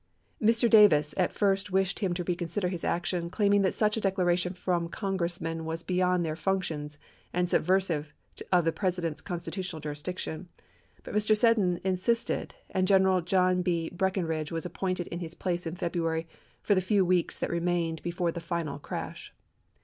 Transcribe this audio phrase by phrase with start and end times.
[0.41, 0.67] Mr.
[0.67, 2.07] Davis at first wished &m.
[2.07, 6.35] him to reconsider his action, claiming that such a declaration from Congressmen was beyond their
[6.35, 6.97] functions
[7.31, 8.11] and subversive
[8.51, 10.49] of the President's consti tutional jurisdiction;
[11.03, 11.37] but Mr.
[11.37, 13.91] Seddon insisted, and General John C.
[13.91, 16.27] Breckinridge was appointed in his place in February,
[16.63, 19.31] for the few weeks that remained before the final crash.